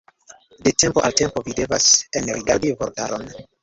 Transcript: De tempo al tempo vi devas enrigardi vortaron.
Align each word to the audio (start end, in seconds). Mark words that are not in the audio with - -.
De 0.57 0.71
tempo 0.81 1.03
al 1.05 1.13
tempo 1.21 1.43
vi 1.45 1.53
devas 1.61 1.87
enrigardi 2.23 2.71
vortaron. 2.83 3.29